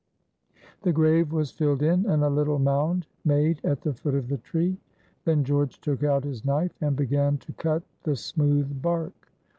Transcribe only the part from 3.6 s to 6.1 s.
at the foot of the tree. Then George took